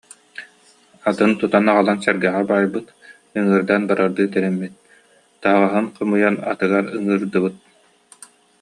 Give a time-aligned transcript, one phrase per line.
[1.09, 2.87] Атын тутан аҕалан сэргэҕэ баайбыт,
[3.37, 4.73] ыҥыырдаан барардыы тэриммит,
[5.41, 7.55] таһаҕаһын хомуйан атыгар ыҥыырдыбыт